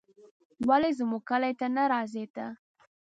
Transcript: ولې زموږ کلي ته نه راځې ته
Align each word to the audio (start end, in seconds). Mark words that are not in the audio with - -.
ولې 0.69 0.89
زموږ 0.99 1.21
کلي 1.29 1.53
ته 1.59 1.67
نه 1.75 1.83
راځې 1.91 2.25
ته 2.35 2.45